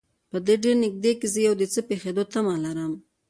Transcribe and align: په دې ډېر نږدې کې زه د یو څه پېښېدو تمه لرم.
په 0.31 0.37
دې 0.45 0.55
ډېر 0.63 0.75
نږدې 0.83 1.11
کې 1.19 1.27
زه 1.33 1.39
د 1.59 1.61
یو 1.65 1.71
څه 1.73 1.81
پېښېدو 1.89 2.23
تمه 2.33 2.55
لرم. 2.65 2.93